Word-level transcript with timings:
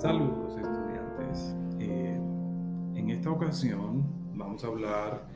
Saludos 0.00 0.56
estudiantes. 0.56 1.54
Eh, 1.78 2.18
en 2.94 3.10
esta 3.10 3.30
ocasión 3.30 4.02
vamos 4.34 4.64
a 4.64 4.68
hablar 4.68 5.26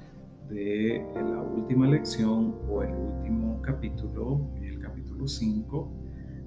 de 0.49 1.07
la 1.15 1.43
última 1.43 1.87
lección 1.87 2.55
o 2.71 2.83
el 2.83 2.95
último 2.95 3.61
capítulo, 3.61 4.41
el 4.63 4.81
capítulo 4.81 5.29
5, 5.29 5.93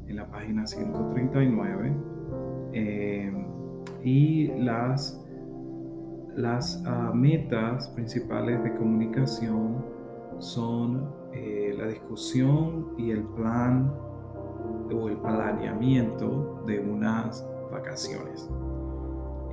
en 0.08 0.16
la 0.16 0.32
página 0.32 0.66
139. 0.66 1.96
Eh, 2.74 3.32
y 4.04 4.48
las, 4.64 5.24
las 6.36 6.84
uh, 6.88 7.14
metas 7.14 7.88
principales 7.90 8.64
de 8.64 8.74
comunicación 8.74 9.86
son 10.40 11.08
eh, 11.34 11.76
la 11.78 11.86
discusión 11.86 12.96
y 12.98 13.12
el 13.12 13.22
plan 13.22 13.94
o 14.92 15.08
el 15.08 15.18
planeamiento 15.18 16.64
de 16.66 16.80
unas 16.80 17.48
vacaciones. 17.72 18.50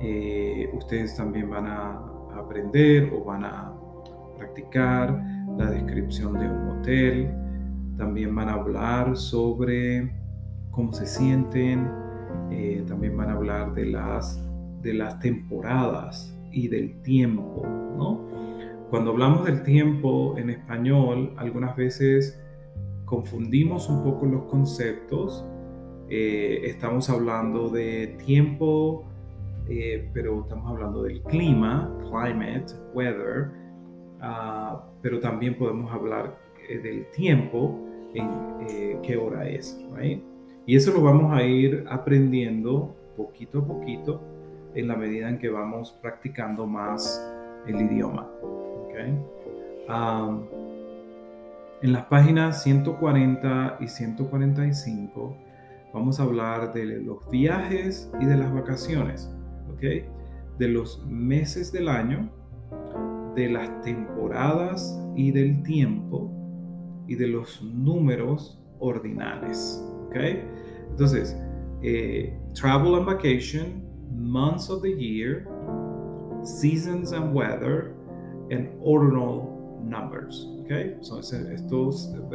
Eh, 0.01 0.69
ustedes 0.73 1.15
también 1.15 1.49
van 1.49 1.67
a 1.67 2.01
aprender 2.35 3.11
o 3.13 3.23
van 3.23 3.45
a 3.45 3.73
practicar 4.37 5.23
la 5.57 5.69
descripción 5.69 6.33
de 6.33 6.47
un 6.47 6.67
hotel. 6.69 7.33
También 7.97 8.35
van 8.35 8.49
a 8.49 8.53
hablar 8.53 9.15
sobre 9.15 10.11
cómo 10.71 10.91
se 10.93 11.05
sienten. 11.05 11.89
Eh, 12.51 12.83
también 12.87 13.15
van 13.15 13.29
a 13.29 13.33
hablar 13.33 13.73
de 13.73 13.85
las, 13.85 14.39
de 14.81 14.93
las 14.93 15.19
temporadas 15.19 16.35
y 16.51 16.67
del 16.67 17.01
tiempo. 17.01 17.63
Cuando 18.89 19.11
hablamos 19.11 19.45
del 19.45 19.63
tiempo 19.63 20.37
en 20.37 20.51
español, 20.51 21.33
algunas 21.37 21.75
veces 21.75 22.39
confundimos 23.05 23.89
un 23.89 24.03
poco 24.03 24.25
los 24.25 24.43
conceptos 24.43 25.45
eh, 26.09 26.61
estamos 26.65 27.09
hablando 27.09 27.69
de 27.69 28.15
tiempo, 28.25 29.05
eh, 29.67 30.09
pero 30.13 30.41
estamos 30.41 30.71
hablando 30.71 31.03
del 31.03 31.21
clima, 31.23 31.91
climate, 32.01 32.65
weather, 32.93 33.51
uh, 34.21 34.77
pero 35.01 35.19
también 35.19 35.57
podemos 35.57 35.91
hablar 35.91 36.37
eh, 36.69 36.77
del 36.77 37.09
tiempo, 37.11 37.79
en 38.13 39.01
qué 39.01 39.17
hora 39.17 39.45
es, 39.49 39.77
right? 39.93 40.23
Y 40.65 40.77
eso 40.77 40.93
lo 40.93 41.01
vamos 41.01 41.33
a 41.33 41.43
ir 41.43 41.83
aprendiendo 41.89 42.95
poquito 43.17 43.59
a 43.59 43.67
poquito 43.67 44.21
en 44.73 44.87
la 44.87 44.95
medida 44.95 45.27
en 45.27 45.37
que 45.37 45.49
vamos 45.49 45.91
practicando 46.01 46.65
más 46.65 47.21
el 47.67 47.81
idioma. 47.81 48.29
Okay? 48.85 49.17
Um, 49.89 50.43
en 51.81 51.91
las 51.91 52.05
páginas 52.05 52.63
140 52.63 53.77
y 53.81 53.87
145 53.87 55.37
vamos 55.95 56.19
a 56.19 56.23
hablar 56.23 56.73
de 56.73 56.85
los 56.85 57.25
viajes 57.29 58.11
y 58.19 58.25
de 58.25 58.35
las 58.35 58.53
vacaciones, 58.53 59.33
¿ok? 59.73 60.05
De 60.59 60.67
los 60.67 61.05
meses 61.07 61.71
del 61.71 61.87
año, 61.87 62.29
de 63.33 63.49
las 63.49 63.81
temporadas 63.81 65.01
y 65.15 65.31
del 65.31 65.63
tiempo 65.63 66.29
y 67.07 67.15
de 67.15 67.27
los 67.27 67.63
números 67.63 68.61
ordinales, 68.79 69.81
¿ok? 70.07 70.17
Entonces, 70.89 71.41
eh, 71.81 72.37
travel 72.53 72.95
and 72.95 73.05
vacation, 73.05 73.81
months 74.11 74.69
of 74.69 74.81
the 74.81 74.91
year, 74.91 75.47
seasons 76.43 77.13
and 77.13 77.33
weather, 77.33 77.95
and 78.51 78.69
ordinal 78.81 79.79
numbers. 79.81 80.45
¿ok? 80.59 80.71
esto 80.71 81.89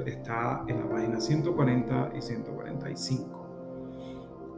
está 0.06 0.64
en 0.66 0.78
la 0.78 0.88
página 0.88 1.20
140 1.20 2.12
y 2.16 2.22
145. 2.22 3.39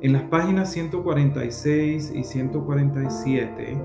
En 0.02 0.12
las 0.14 0.22
páginas 0.24 0.72
146 0.72 2.12
y 2.12 2.24
147, 2.24 3.80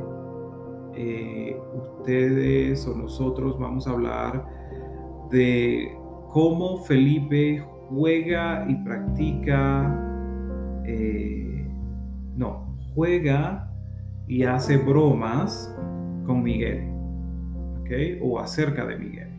eh, 0.95 1.61
ustedes 1.75 2.87
o 2.87 2.95
nosotros 2.95 3.59
vamos 3.59 3.85
a 3.85 3.91
hablar 3.91 4.43
de 5.29 5.95
cómo 6.29 6.83
Felipe 6.85 7.63
juega 7.89 8.65
y 8.67 8.75
practica, 8.83 10.81
eh, 10.85 11.69
no, 12.35 12.75
juega 12.95 13.71
y 14.25 14.41
hace 14.41 14.77
bromas 14.77 15.71
con 16.25 16.41
Miguel, 16.41 16.89
¿ok? 17.81 18.23
O 18.23 18.39
acerca 18.39 18.87
de 18.87 18.97
Miguel. 18.97 19.29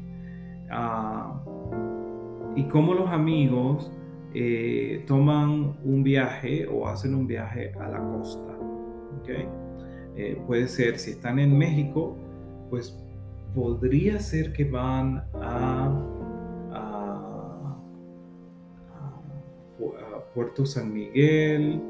Ah, 0.70 1.42
y 2.54 2.62
cómo 2.68 2.94
los 2.94 3.10
amigos 3.10 3.90
eh, 4.40 5.02
toman 5.04 5.76
un 5.84 6.04
viaje 6.04 6.64
o 6.68 6.86
hacen 6.86 7.12
un 7.12 7.26
viaje 7.26 7.72
a 7.80 7.88
la 7.88 7.98
costa. 7.98 8.56
Eh, 10.14 10.40
puede 10.46 10.68
ser, 10.68 10.96
si 11.00 11.10
están 11.10 11.40
en 11.40 11.58
México, 11.58 12.16
pues 12.70 12.96
podría 13.52 14.20
ser 14.20 14.52
que 14.52 14.64
van 14.64 15.24
a, 15.34 16.04
Puerto 20.34 20.64
San 20.64 20.92
Miguel, 20.92 21.82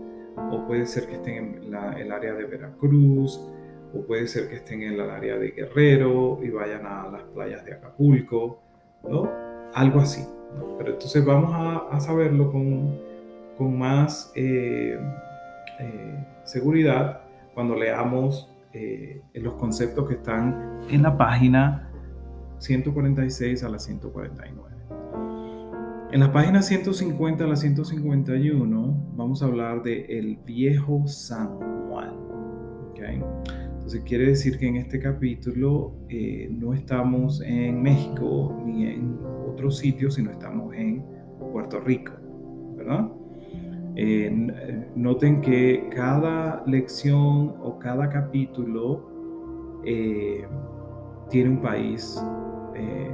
o 0.50 0.66
puede 0.66 0.86
ser 0.86 1.06
que 1.06 1.16
estén 1.16 1.62
en 1.62 1.74
el 1.74 2.12
área 2.12 2.32
de 2.32 2.44
Veracruz, 2.44 3.38
o 3.92 4.06
puede 4.06 4.26
ser 4.26 4.48
que 4.48 4.54
estén 4.54 4.82
en 4.84 4.94
el 4.94 5.00
área 5.02 5.36
de 5.36 5.50
Guerrero 5.50 6.38
y 6.42 6.48
vayan 6.48 6.86
a 6.86 7.10
las 7.10 7.24
playas 7.24 7.62
de 7.66 7.74
Acapulco, 7.74 8.62
¿no? 9.06 9.28
Algo 9.74 10.00
así. 10.00 10.26
Pero 10.78 10.92
entonces 10.92 11.24
vamos 11.24 11.52
a, 11.54 12.00
saberlo 12.00 12.50
con, 12.50 12.98
con 13.56 13.78
más 13.78 14.32
eh, 14.34 14.98
eh, 15.80 16.26
seguridad 16.44 17.22
cuando 17.54 17.74
leamos 17.74 18.50
eh, 18.72 19.20
los 19.34 19.54
conceptos 19.54 20.06
que 20.08 20.14
están 20.14 20.80
en 20.90 21.02
la 21.02 21.16
página 21.16 21.90
146 22.58 23.64
a 23.64 23.68
la 23.68 23.78
149. 23.78 24.68
En 26.10 26.20
la 26.20 26.32
página 26.32 26.62
150 26.62 27.44
a 27.44 27.46
la 27.46 27.56
151 27.56 29.12
vamos 29.14 29.42
a 29.42 29.46
hablar 29.46 29.82
de 29.82 30.06
el 30.18 30.36
viejo 30.36 31.06
San 31.06 31.58
Juan. 31.88 32.14
Entonces 32.96 34.02
quiere 34.04 34.26
decir 34.26 34.58
que 34.58 34.66
en 34.66 34.76
este 34.76 34.98
capítulo 34.98 35.94
no 36.50 36.74
estamos 36.74 37.40
en 37.42 37.80
México 37.80 38.60
ni 38.64 38.86
en 38.86 39.18
otro 39.58 39.70
sitio, 39.72 40.08
sino 40.08 40.30
estamos 40.30 40.72
en 40.74 41.04
Puerto 41.52 41.80
Rico, 41.80 42.12
¿verdad? 42.76 43.10
Eh, 43.96 44.30
noten 44.94 45.40
que 45.40 45.88
cada 45.90 46.62
lección 46.64 47.56
o 47.60 47.76
cada 47.80 48.08
capítulo 48.08 49.80
eh, 49.84 50.46
tiene 51.28 51.50
un 51.50 51.60
país 51.60 52.22
eh, 52.76 53.10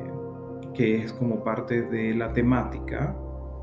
que 0.74 1.04
es 1.04 1.14
como 1.14 1.42
parte 1.42 1.80
de 1.82 2.14
la 2.14 2.30
temática 2.34 3.16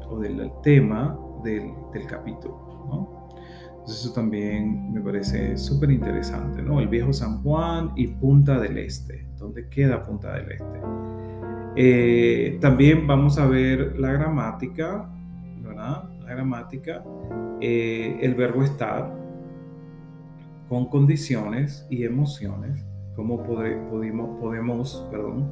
o 0.09 0.17
del 0.17 0.51
tema 0.63 1.19
del, 1.43 1.71
del 1.93 2.07
capítulo, 2.07 2.55
¿no? 2.89 3.27
Entonces 3.69 4.05
eso 4.05 4.13
también 4.13 4.91
me 4.91 5.01
parece 5.01 5.55
súper 5.55 5.91
interesante, 5.91 6.63
¿no? 6.63 6.79
El 6.79 6.87
viejo 6.87 7.13
San 7.13 7.43
Juan 7.43 7.91
y 7.95 8.07
Punta 8.07 8.59
del 8.59 8.79
Este. 8.79 9.27
¿Dónde 9.37 9.69
queda 9.69 10.01
Punta 10.01 10.33
del 10.33 10.51
Este? 10.51 10.79
Eh, 11.75 12.57
también 12.59 13.07
vamos 13.07 13.37
a 13.37 13.47
ver 13.47 13.99
la 13.99 14.11
gramática. 14.11 15.07
La 15.63 16.35
gramática, 16.35 17.03
eh, 17.59 18.17
el 18.21 18.35
verbo 18.35 18.63
estar 18.63 19.13
con 20.69 20.85
condiciones 20.87 21.85
y 21.89 22.05
emociones, 22.05 22.85
cómo 23.15 23.43
podemos, 23.43 25.07
perdón, 25.11 25.51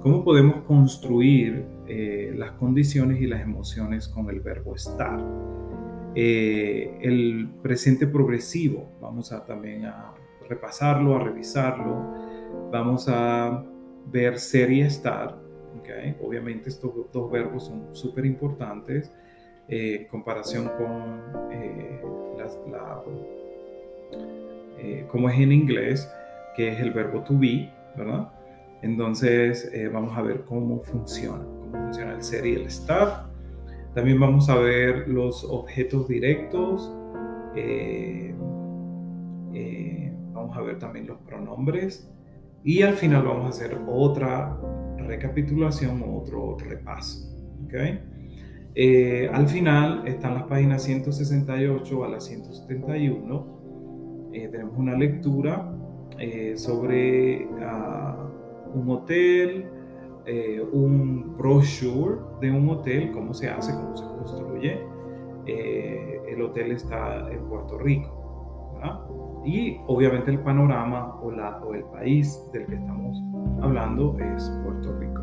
cómo 0.00 0.24
podemos 0.24 0.62
construir 0.62 1.66
eh, 1.86 2.32
las 2.36 2.52
condiciones 2.52 3.20
y 3.20 3.26
las 3.26 3.42
emociones 3.42 4.08
con 4.08 4.30
el 4.30 4.40
verbo 4.40 4.74
estar. 4.74 5.20
el 6.14 7.50
presente 7.62 8.06
progresivo, 8.06 8.92
vamos 9.02 9.32
a 9.32 9.44
también 9.44 9.84
a 9.84 10.14
repasarlo, 10.48 11.16
a 11.16 11.24
revisarlo, 11.24 12.70
vamos 12.72 13.08
a 13.08 13.62
ver 14.10 14.38
ser 14.38 14.70
y 14.70 14.80
estar, 14.80 15.43
Obviamente 16.22 16.68
estos 16.68 16.92
dos 17.12 17.30
verbos 17.30 17.66
son 17.66 17.94
súper 17.94 18.26
importantes 18.26 19.10
eh, 19.68 20.00
en 20.02 20.08
comparación 20.08 20.70
con 20.76 21.50
eh, 21.50 22.00
la, 22.70 23.02
eh, 24.78 25.06
como 25.08 25.30
es 25.30 25.40
en 25.40 25.52
inglés, 25.52 26.10
que 26.54 26.68
es 26.68 26.80
el 26.80 26.90
verbo 26.92 27.22
to 27.22 27.38
be, 27.38 27.72
¿verdad? 27.96 28.30
Entonces 28.82 29.72
vamos 29.90 30.14
a 30.16 30.20
ver 30.20 30.44
cómo 30.44 30.82
funciona, 30.82 31.42
cómo 31.42 31.84
funciona 31.84 32.12
el 32.12 32.22
ser 32.22 32.44
y 32.44 32.54
el 32.56 32.66
estar. 32.66 33.26
También 33.94 34.20
vamos 34.20 34.50
a 34.50 34.56
ver 34.56 35.08
los 35.08 35.42
objetos 35.44 36.06
directos. 36.06 36.92
vamos 40.34 40.56
a 40.56 40.60
ver 40.60 40.78
también 40.78 41.06
los 41.06 41.18
pronombres. 41.20 42.06
Y 42.62 42.82
al 42.82 42.94
final 42.94 43.24
vamos 43.24 43.46
a 43.46 43.48
hacer 43.48 43.78
otra 43.86 44.54
recapitulación 45.04 46.02
o 46.02 46.18
otro 46.18 46.56
repaso. 46.58 47.30
Eh, 48.76 49.28
al 49.32 49.48
final 49.48 50.06
están 50.06 50.34
las 50.34 50.44
páginas 50.44 50.82
168 50.82 52.04
a 52.04 52.08
las 52.08 52.24
171 52.24 53.54
tenemos 54.50 54.76
una 54.76 54.96
lectura 54.96 55.72
sobre 56.56 57.48
ah, 57.62 58.16
un 58.74 58.90
hotel, 58.90 59.64
un 60.72 61.36
brochure 61.36 62.16
de 62.40 62.50
un 62.50 62.68
hotel, 62.68 63.12
cómo 63.12 63.32
se 63.32 63.48
hace, 63.48 63.72
cómo 63.72 63.96
se 63.96 64.04
construye. 64.04 64.80
el 65.46 66.42
hotel 66.42 66.72
está 66.72 67.30
en 67.30 67.44
Puerto 67.48 67.78
Rico. 67.78 68.23
¿Verdad? 68.84 69.00
Y 69.44 69.78
obviamente 69.86 70.30
el 70.30 70.38
panorama 70.40 71.16
o, 71.20 71.30
la, 71.30 71.58
o 71.58 71.74
el 71.74 71.84
país 71.84 72.40
del 72.52 72.66
que 72.66 72.74
estamos 72.76 73.22
hablando 73.60 74.16
es 74.18 74.50
Puerto 74.64 74.98
Rico. 74.98 75.22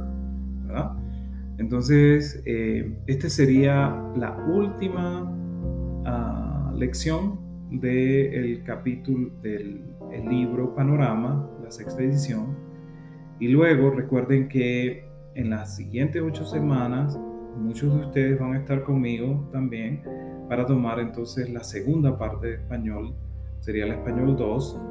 ¿verdad? 0.65 0.91
Entonces, 1.57 2.41
eh, 2.45 2.97
esta 3.07 3.29
sería 3.29 3.95
la 4.15 4.37
última 4.47 5.23
uh, 5.23 6.75
lección 6.77 7.39
del 7.71 8.63
capítulo 8.63 9.31
del 9.41 9.83
libro 10.29 10.75
Panorama, 10.75 11.49
la 11.63 11.71
sexta 11.71 12.03
edición. 12.03 12.55
Y 13.39 13.47
luego 13.47 13.91
recuerden 13.91 14.47
que 14.49 15.05
en 15.35 15.49
las 15.49 15.75
siguientes 15.75 16.21
ocho 16.21 16.45
semanas 16.45 17.17
muchos 17.57 17.93
de 17.93 18.01
ustedes 18.01 18.39
van 18.39 18.53
a 18.53 18.59
estar 18.59 18.83
conmigo 18.83 19.47
también 19.51 20.03
para 20.47 20.65
tomar 20.65 20.99
entonces 20.99 21.49
la 21.49 21.63
segunda 21.63 22.17
parte 22.17 22.47
de 22.47 22.53
español 22.55 23.15
sería 23.61 23.85
el 23.85 23.91
español 23.91 24.35
2, 24.35 24.81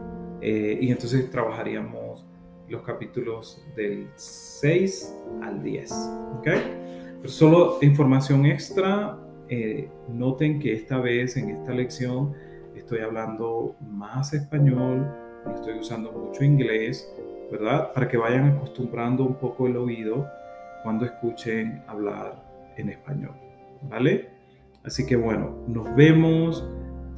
eh, 0.40 0.78
y 0.80 0.90
entonces 0.90 1.28
trabajaríamos 1.30 2.24
los 2.68 2.82
capítulos 2.82 3.62
del 3.76 4.08
6 4.14 5.14
al 5.42 5.62
10. 5.62 5.92
¿okay? 6.38 6.60
Pero 7.18 7.28
solo 7.28 7.78
información 7.82 8.46
extra, 8.46 9.18
eh, 9.48 9.90
noten 10.08 10.60
que 10.60 10.72
esta 10.72 10.98
vez 10.98 11.36
en 11.36 11.50
esta 11.50 11.72
lección 11.72 12.32
estoy 12.74 13.00
hablando 13.00 13.74
más 13.80 14.32
español, 14.32 15.06
estoy 15.54 15.80
usando 15.80 16.12
mucho 16.12 16.44
inglés, 16.44 17.12
¿verdad? 17.50 17.92
Para 17.92 18.06
que 18.06 18.16
vayan 18.16 18.56
acostumbrando 18.56 19.24
un 19.24 19.34
poco 19.34 19.66
el 19.66 19.76
oído 19.76 20.26
cuando 20.84 21.04
escuchen 21.04 21.82
hablar 21.88 22.42
en 22.76 22.90
español, 22.90 23.34
¿vale? 23.82 24.28
Así 24.84 25.04
que 25.04 25.16
bueno, 25.16 25.56
nos 25.66 25.94
vemos 25.96 26.64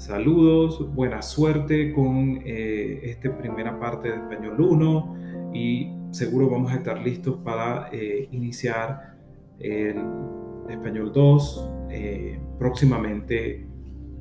Saludos, 0.03 0.93
buena 0.97 1.23
suerte 1.23 1.93
con 1.93 2.41
eh, 2.45 3.03
esta 3.05 3.39
primera 3.39 3.79
parte 3.79 4.09
de 4.09 4.17
Español 4.17 4.61
1 4.61 5.53
y 5.55 5.93
seguro 6.11 6.51
vamos 6.51 6.73
a 6.73 6.75
estar 6.75 7.01
listos 7.01 7.37
para 7.45 7.89
eh, 7.93 8.29
iniciar 8.33 9.15
el 9.61 9.99
Español 10.69 11.13
2 11.15 11.71
eh, 11.91 12.41
próximamente 12.59 13.65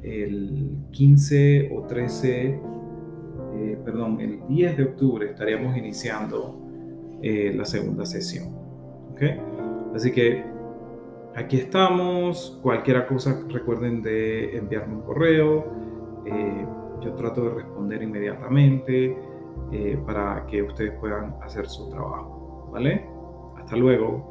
el 0.04 0.86
15 0.92 1.72
o 1.74 1.82
13, 1.88 2.60
perdón, 3.84 4.22
el 4.22 4.40
10 4.50 4.78
de 4.78 4.84
octubre 4.84 5.32
estaríamos 5.32 5.76
iniciando 5.76 6.62
la 7.24 7.66
segunda 7.66 8.06
sesión. 8.06 8.56
¿okay? 9.14 9.40
Así 9.96 10.12
que 10.12 10.44
Aquí 11.36 11.58
estamos. 11.58 12.60
Cualquier 12.62 13.06
cosa 13.08 13.42
recuerden 13.48 14.02
de 14.02 14.58
enviarme 14.58 14.96
un 14.96 15.02
correo. 15.02 15.66
Eh, 16.26 16.66
yo 17.02 17.14
trato 17.14 17.44
de 17.46 17.50
responder 17.56 18.04
inmediatamente 18.04 19.18
eh, 19.72 20.00
para 20.06 20.46
que 20.46 20.62
ustedes 20.62 20.94
puedan 21.00 21.36
hacer 21.42 21.68
su 21.68 21.90
trabajo. 21.90 22.70
¿Vale? 22.72 23.06
Hasta 23.58 23.76
luego. 23.76 24.31